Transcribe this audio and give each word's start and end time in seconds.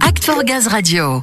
Act 0.00 0.30
Gaz 0.44 0.66
Radio. 0.68 1.22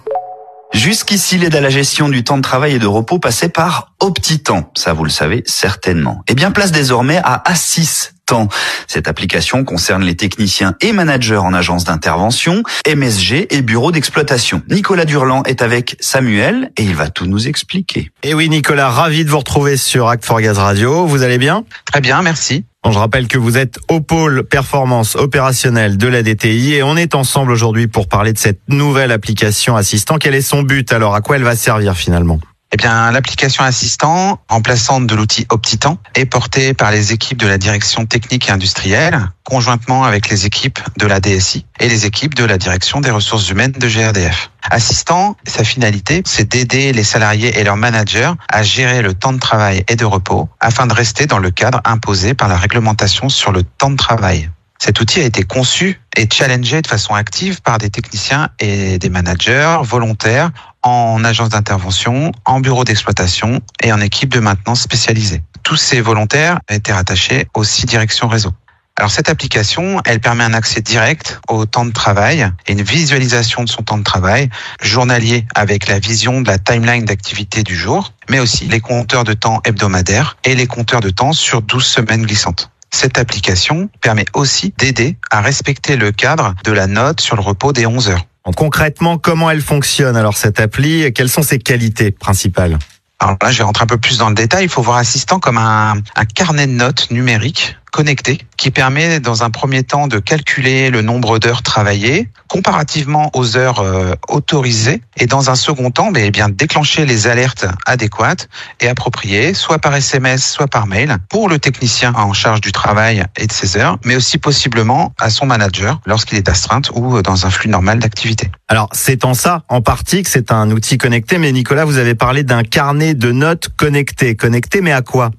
Jusqu'ici, 0.73 1.37
l'aide 1.37 1.55
à 1.55 1.61
la 1.61 1.69
gestion 1.69 2.09
du 2.09 2.23
temps 2.23 2.37
de 2.37 2.41
travail 2.41 2.73
et 2.73 2.79
de 2.79 2.87
repos 2.87 3.19
passait 3.19 3.49
par 3.49 3.92
Optitan. 4.03 4.69
Ça, 4.75 4.91
vous 4.91 5.05
le 5.05 5.09
savez 5.09 5.43
certainement. 5.45 6.23
Eh 6.27 6.35
bien, 6.35 6.51
place 6.51 6.73
désormais 6.73 7.21
à 7.23 7.41
Assis 7.49 8.09
Temps. 8.25 8.49
Cette 8.85 9.07
application 9.07 9.63
concerne 9.63 10.03
les 10.03 10.17
techniciens 10.17 10.75
et 10.81 10.91
managers 10.91 11.37
en 11.37 11.53
agence 11.53 11.85
d'intervention, 11.85 12.63
MSG 12.85 13.47
et 13.49 13.61
bureau 13.61 13.93
d'exploitation. 13.93 14.61
Nicolas 14.69 15.05
Durland 15.05 15.43
est 15.45 15.61
avec 15.61 15.95
Samuel 16.01 16.71
et 16.77 16.83
il 16.83 16.95
va 16.95 17.07
tout 17.07 17.27
nous 17.27 17.47
expliquer. 17.47 18.11
Et 18.23 18.31
eh 18.31 18.33
oui, 18.33 18.49
Nicolas, 18.49 18.89
ravi 18.89 19.23
de 19.23 19.29
vous 19.29 19.39
retrouver 19.39 19.77
sur 19.77 20.09
Act 20.09 20.25
for 20.25 20.41
Gaz 20.41 20.57
Radio. 20.57 21.05
Vous 21.05 21.23
allez 21.23 21.37
bien? 21.37 21.63
Très 21.89 22.01
bien, 22.01 22.21
merci. 22.21 22.65
Bon, 22.83 22.91
je 22.91 22.99
rappelle 22.99 23.29
que 23.29 23.37
vous 23.37 23.57
êtes 23.57 23.79
au 23.87 24.01
pôle 24.01 24.43
performance 24.43 25.15
opérationnelle 25.15 25.97
de 25.97 26.07
la 26.07 26.23
DTI 26.23 26.73
et 26.73 26.83
on 26.83 26.97
est 26.97 27.15
ensemble 27.15 27.53
aujourd'hui 27.53 27.87
pour 27.87 28.09
parler 28.09 28.33
de 28.33 28.37
cette 28.37 28.59
nouvelle 28.67 29.13
application 29.13 29.77
assistant. 29.77 30.17
Quel 30.17 30.35
est 30.35 30.41
son 30.41 30.63
but? 30.63 30.91
Alors 30.91 31.15
À 31.15 31.21
quoi 31.21 31.37
elle 31.37 31.43
va 31.43 31.55
servir 31.55 31.95
finalement? 31.95 32.41
Eh 32.73 32.75
bien, 32.75 33.11
l'application 33.11 33.63
assistant, 33.63 34.39
remplaçante 34.49 35.05
de 35.05 35.13
l'outil 35.13 35.45
Optitan, 35.49 35.99
est 36.15 36.25
portée 36.25 36.73
par 36.73 36.89
les 36.89 37.13
équipes 37.13 37.37
de 37.37 37.45
la 37.45 37.59
direction 37.59 38.07
technique 38.07 38.49
et 38.49 38.51
industrielle, 38.51 39.29
conjointement 39.43 40.05
avec 40.05 40.27
les 40.31 40.47
équipes 40.47 40.79
de 40.97 41.05
la 41.05 41.19
DSI 41.19 41.67
et 41.79 41.87
les 41.87 42.07
équipes 42.07 42.33
de 42.33 42.45
la 42.45 42.57
direction 42.57 42.99
des 42.99 43.11
ressources 43.11 43.47
humaines 43.47 43.73
de 43.73 43.87
GRDF. 43.87 44.49
Assistant, 44.71 45.37
sa 45.45 45.63
finalité, 45.63 46.23
c'est 46.25 46.49
d'aider 46.49 46.93
les 46.93 47.03
salariés 47.03 47.59
et 47.59 47.63
leurs 47.63 47.77
managers 47.77 48.31
à 48.49 48.63
gérer 48.63 49.03
le 49.03 49.13
temps 49.13 49.33
de 49.33 49.39
travail 49.39 49.83
et 49.87 49.95
de 49.95 50.05
repos 50.05 50.49
afin 50.59 50.87
de 50.87 50.95
rester 50.95 51.27
dans 51.27 51.37
le 51.37 51.51
cadre 51.51 51.79
imposé 51.85 52.33
par 52.33 52.47
la 52.47 52.57
réglementation 52.57 53.29
sur 53.29 53.51
le 53.51 53.61
temps 53.61 53.91
de 53.91 53.97
travail. 53.97 54.49
Cet 54.79 54.99
outil 54.99 55.21
a 55.21 55.25
été 55.25 55.43
conçu 55.43 56.01
et 56.17 56.27
challengé 56.29 56.81
de 56.81 56.87
façon 56.87 57.13
active 57.13 57.61
par 57.61 57.77
des 57.77 57.89
techniciens 57.89 58.49
et 58.59 58.97
des 58.97 59.09
managers 59.09 59.77
volontaires 59.83 60.51
en 60.83 61.23
agence 61.23 61.49
d'intervention, 61.49 62.31
en 62.45 62.59
bureau 62.59 62.83
d'exploitation 62.83 63.61
et 63.81 63.91
en 63.91 64.01
équipe 64.01 64.29
de 64.29 64.39
maintenance 64.39 64.81
spécialisée. 64.81 65.41
Tous 65.63 65.77
ces 65.77 66.01
volontaires 66.01 66.59
étaient 66.69 66.93
rattachés 66.93 67.47
aux 67.53 67.63
six 67.63 67.85
directions 67.85 68.27
réseau. 68.27 68.51
Alors 68.95 69.09
cette 69.09 69.29
application, 69.29 70.01
elle 70.05 70.19
permet 70.19 70.43
un 70.43 70.53
accès 70.53 70.81
direct 70.81 71.39
au 71.49 71.65
temps 71.65 71.85
de 71.85 71.91
travail 71.91 72.47
et 72.67 72.73
une 72.73 72.83
visualisation 72.83 73.63
de 73.63 73.69
son 73.69 73.81
temps 73.81 73.97
de 73.97 74.03
travail 74.03 74.49
journalier 74.81 75.47
avec 75.55 75.87
la 75.87 75.97
vision 75.97 76.41
de 76.41 76.47
la 76.47 76.59
timeline 76.59 77.03
d'activité 77.03 77.63
du 77.63 77.75
jour, 77.75 78.13
mais 78.29 78.39
aussi 78.39 78.65
les 78.65 78.81
compteurs 78.81 79.23
de 79.23 79.33
temps 79.33 79.61
hebdomadaires 79.65 80.37
et 80.43 80.53
les 80.53 80.67
compteurs 80.67 81.01
de 81.01 81.09
temps 81.09 81.33
sur 81.33 81.63
12 81.63 81.83
semaines 81.83 82.23
glissantes. 82.23 82.69
Cette 82.91 83.17
application 83.17 83.89
permet 84.01 84.25
aussi 84.35 84.75
d'aider 84.77 85.17
à 85.31 85.41
respecter 85.41 85.95
le 85.95 86.11
cadre 86.11 86.53
de 86.63 86.71
la 86.71 86.85
note 86.85 87.19
sur 87.19 87.35
le 87.35 87.41
repos 87.41 87.73
des 87.73 87.87
11 87.87 88.09
heures. 88.09 88.27
Concrètement, 88.51 89.17
comment 89.17 89.49
elle 89.49 89.61
fonctionne 89.61 90.17
alors 90.17 90.35
cette 90.35 90.59
appli 90.59 91.11
Quelles 91.13 91.29
sont 91.29 91.43
ses 91.43 91.59
qualités 91.59 92.11
principales? 92.11 92.77
Alors 93.19 93.37
là, 93.41 93.51
je 93.51 93.59
vais 93.59 93.63
rentrer 93.63 93.83
un 93.83 93.87
peu 93.87 93.97
plus 93.97 94.17
dans 94.17 94.27
le 94.27 94.35
détail. 94.35 94.65
Il 94.65 94.69
faut 94.69 94.81
voir 94.81 94.97
Assistant 94.97 95.39
comme 95.39 95.57
un, 95.57 95.93
un 96.15 96.25
carnet 96.25 96.67
de 96.67 96.73
notes 96.73 97.09
numérique 97.09 97.77
connecté 97.93 98.39
qui 98.57 98.71
permet 98.71 99.19
dans 99.19 99.43
un 99.43 99.51
premier 99.51 99.83
temps 99.83 100.07
de 100.07 100.17
calculer 100.17 100.89
le 100.89 101.01
nombre 101.03 101.37
d'heures 101.37 101.61
travaillées 101.61 102.27
comparativement 102.47 103.29
aux 103.35 103.55
heures 103.55 103.79
euh, 103.79 104.15
autorisées 104.27 105.01
et 105.17 105.27
dans 105.27 105.51
un 105.51 105.55
second 105.55 105.91
temps 105.91 106.11
ben, 106.11 106.23
eh 106.25 106.31
bien 106.31 106.49
déclencher 106.49 107.05
les 107.05 107.27
alertes 107.27 107.65
adéquates 107.85 108.49
et 108.81 108.87
appropriées 108.87 109.53
soit 109.53 109.77
par 109.77 109.95
SMS 109.95 110.43
soit 110.43 110.67
par 110.67 110.87
mail 110.87 111.17
pour 111.29 111.49
le 111.49 111.59
technicien 111.59 112.13
en 112.15 112.33
charge 112.33 112.61
du 112.61 112.71
travail 112.71 113.23
et 113.37 113.45
de 113.45 113.53
ses 113.53 113.77
heures 113.77 113.99
mais 114.03 114.15
aussi 114.15 114.39
possiblement 114.39 115.13
à 115.19 115.29
son 115.29 115.45
manager 115.45 116.01
lorsqu'il 116.07 116.39
est 116.39 116.49
astreinte 116.49 116.89
ou 116.95 117.21
dans 117.21 117.45
un 117.45 117.51
flux 117.51 117.69
normal 117.69 117.99
d'activité. 117.99 118.49
Alors 118.69 118.89
c'est 118.91 119.23
en 119.23 119.35
ça 119.35 119.63
en 119.69 119.81
partie 119.81 120.23
que 120.23 120.29
c'est 120.29 120.51
un 120.51 120.71
outil 120.71 120.97
connecté 120.97 121.37
mais 121.37 121.51
Nicolas 121.51 121.85
vous 121.85 121.97
avez 121.97 122.15
parlé 122.15 122.41
d'un 122.41 122.63
carnet 122.63 123.13
de 123.13 123.31
notes 123.31 123.69
connecté. 123.77 124.35
Connecté 124.35 124.81
mais 124.81 124.91
à 124.91 125.03
quoi? 125.03 125.29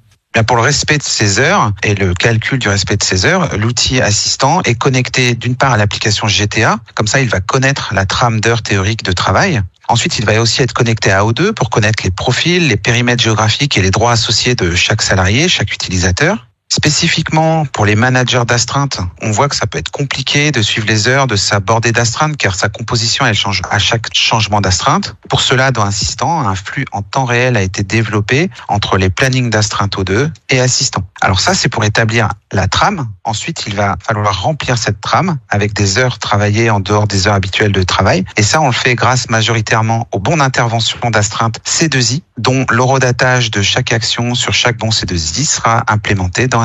Pour 0.42 0.56
le 0.56 0.62
respect 0.62 0.98
de 0.98 1.02
ces 1.02 1.38
heures 1.38 1.72
et 1.84 1.94
le 1.94 2.12
calcul 2.12 2.58
du 2.58 2.68
respect 2.68 2.96
de 2.96 3.04
ces 3.04 3.24
heures, 3.24 3.56
l'outil 3.56 4.00
assistant 4.00 4.62
est 4.62 4.74
connecté 4.74 5.34
d'une 5.34 5.54
part 5.54 5.72
à 5.72 5.76
l'application 5.76 6.26
GTA, 6.26 6.80
comme 6.94 7.06
ça 7.06 7.20
il 7.20 7.28
va 7.28 7.40
connaître 7.40 7.94
la 7.94 8.04
trame 8.04 8.40
d'heures 8.40 8.62
théoriques 8.62 9.04
de 9.04 9.12
travail. 9.12 9.62
Ensuite, 9.86 10.18
il 10.18 10.24
va 10.24 10.40
aussi 10.40 10.62
être 10.62 10.72
connecté 10.72 11.12
à 11.12 11.22
O2 11.22 11.52
pour 11.52 11.70
connaître 11.70 12.02
les 12.04 12.10
profils, 12.10 12.66
les 12.66 12.76
périmètres 12.76 13.22
géographiques 13.22 13.76
et 13.76 13.82
les 13.82 13.90
droits 13.90 14.12
associés 14.12 14.54
de 14.54 14.74
chaque 14.74 15.02
salarié, 15.02 15.46
chaque 15.46 15.72
utilisateur. 15.72 16.46
Spécifiquement 16.76 17.66
pour 17.66 17.86
les 17.86 17.94
managers 17.94 18.42
d'astreinte, 18.48 18.98
on 19.22 19.30
voit 19.30 19.48
que 19.48 19.54
ça 19.54 19.68
peut 19.68 19.78
être 19.78 19.92
compliqué 19.92 20.50
de 20.50 20.60
suivre 20.60 20.88
les 20.88 21.06
heures 21.06 21.28
de 21.28 21.36
sa 21.36 21.60
bordée 21.60 21.92
d'astreinte 21.92 22.36
car 22.36 22.56
sa 22.56 22.68
composition 22.68 23.24
elle 23.24 23.36
change 23.36 23.62
à 23.70 23.78
chaque 23.78 24.12
changement 24.12 24.60
d'astreinte. 24.60 25.14
Pour 25.28 25.40
cela, 25.40 25.70
dans 25.70 25.84
Assistant, 25.84 26.40
un 26.40 26.56
flux 26.56 26.84
en 26.90 27.02
temps 27.02 27.26
réel 27.26 27.56
a 27.56 27.62
été 27.62 27.84
développé 27.84 28.50
entre 28.66 28.98
les 28.98 29.08
plannings 29.08 29.50
d'astreinte 29.50 29.96
O2 29.96 30.32
et 30.50 30.58
Assistant. 30.58 31.04
Alors 31.20 31.38
ça, 31.38 31.54
c'est 31.54 31.68
pour 31.68 31.84
établir 31.84 32.30
la 32.50 32.66
trame. 32.66 33.08
Ensuite, 33.22 33.64
il 33.68 33.76
va 33.76 33.96
falloir 34.02 34.42
remplir 34.42 34.76
cette 34.76 35.00
trame 35.00 35.38
avec 35.48 35.74
des 35.74 35.98
heures 35.98 36.18
travaillées 36.18 36.70
en 36.70 36.80
dehors 36.80 37.06
des 37.06 37.28
heures 37.28 37.34
habituelles 37.34 37.72
de 37.72 37.84
travail. 37.84 38.24
Et 38.36 38.42
ça, 38.42 38.60
on 38.60 38.66
le 38.66 38.72
fait 38.72 38.96
grâce 38.96 39.30
majoritairement 39.30 40.08
au 40.10 40.18
bon 40.18 40.38
d'intervention 40.38 40.98
d'astreinte 41.10 41.60
C2I, 41.64 42.22
dont 42.36 42.66
l'horodatage 42.68 43.52
de 43.52 43.62
chaque 43.62 43.92
action 43.92 44.34
sur 44.34 44.52
chaque 44.52 44.76
bon 44.76 44.88
C2I 44.88 45.46
sera 45.46 45.84
implémenté 45.86 46.48
dans 46.48 46.63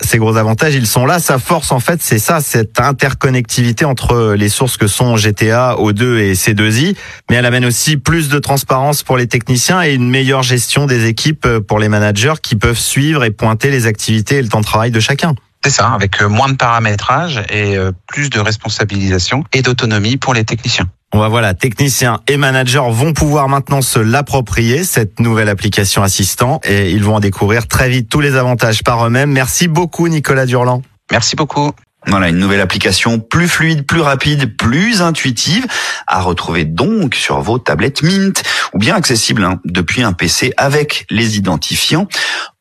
Ces 0.00 0.18
gros 0.18 0.36
avantages, 0.36 0.74
ils 0.74 0.88
sont 0.88 1.06
là. 1.06 1.20
Sa 1.20 1.38
force, 1.38 1.70
en 1.70 1.78
fait, 1.78 2.02
c'est 2.02 2.18
ça, 2.18 2.40
cette 2.40 2.80
interconnectivité 2.80 3.84
entre 3.84 4.34
les 4.36 4.48
sources 4.48 4.76
que 4.76 4.88
sont 4.88 5.16
GTA, 5.16 5.76
O2 5.78 6.18
et 6.18 6.32
C2I. 6.34 6.96
Mais 7.30 7.36
elle 7.36 7.46
amène 7.46 7.64
aussi 7.64 7.96
plus 7.96 8.28
de 8.28 8.38
transparence 8.40 9.04
pour 9.04 9.16
les 9.16 9.28
techniciens 9.28 9.82
et 9.82 9.94
une 9.94 10.10
meilleure 10.10 10.42
gestion 10.42 10.86
des 10.86 11.06
équipes 11.06 11.46
pour 11.68 11.78
les 11.78 11.88
managers 11.88 12.34
qui 12.42 12.56
peuvent 12.56 12.78
suivre 12.78 13.22
et 13.22 13.30
pointer 13.30 13.70
les 13.70 13.86
activités 13.86 14.36
et 14.36 14.42
le 14.42 14.48
temps 14.48 14.60
de 14.60 14.66
travail 14.66 14.90
de 14.90 15.00
chacun. 15.00 15.34
C'est 15.64 15.70
ça, 15.70 15.88
avec 15.88 16.20
euh, 16.20 16.28
moins 16.28 16.50
de 16.50 16.56
paramétrage 16.56 17.42
et 17.48 17.78
euh, 17.78 17.90
plus 18.06 18.28
de 18.28 18.38
responsabilisation 18.38 19.44
et 19.54 19.62
d'autonomie 19.62 20.18
pour 20.18 20.34
les 20.34 20.44
techniciens. 20.44 20.90
On 21.14 21.18
va 21.18 21.28
voilà, 21.28 21.54
techniciens 21.54 22.20
et 22.28 22.36
managers 22.36 22.82
vont 22.90 23.14
pouvoir 23.14 23.48
maintenant 23.48 23.80
se 23.80 23.98
l'approprier, 23.98 24.84
cette 24.84 25.20
nouvelle 25.20 25.48
application 25.48 26.02
assistant, 26.02 26.60
et 26.64 26.90
ils 26.90 27.02
vont 27.02 27.14
en 27.14 27.20
découvrir 27.20 27.66
très 27.66 27.88
vite 27.88 28.10
tous 28.10 28.20
les 28.20 28.36
avantages 28.36 28.82
par 28.82 29.06
eux-mêmes. 29.06 29.30
Merci 29.30 29.66
beaucoup 29.66 30.06
Nicolas 30.06 30.44
Durland. 30.44 30.82
Merci 31.10 31.34
beaucoup. 31.34 31.72
Voilà, 32.08 32.28
une 32.28 32.36
nouvelle 32.36 32.60
application 32.60 33.18
plus 33.18 33.48
fluide, 33.48 33.86
plus 33.86 34.02
rapide, 34.02 34.58
plus 34.58 35.00
intuitive, 35.00 35.66
à 36.06 36.20
retrouver 36.20 36.66
donc 36.66 37.14
sur 37.14 37.40
vos 37.40 37.58
tablettes 37.58 38.02
Mint, 38.02 38.42
ou 38.74 38.78
bien 38.78 38.96
accessible 38.96 39.44
hein, 39.44 39.60
depuis 39.64 40.02
un 40.02 40.12
PC 40.12 40.52
avec 40.58 41.06
les 41.08 41.38
identifiants 41.38 42.06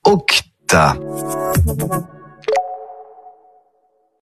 Octa. 0.06 0.96